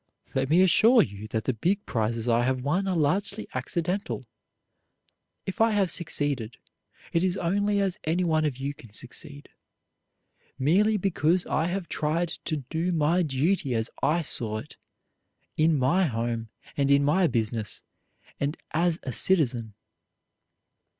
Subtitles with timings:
[0.33, 4.25] Let me assure you that the big prizes I have won are largely accidental.
[5.45, 6.57] If I have succeeded,
[7.13, 9.49] it is only as anyone of you can succeed,
[10.57, 14.75] merely because I have tried to do my duty as I saw it
[15.55, 17.83] in my home and in my business,
[18.39, 19.75] and as a citizen.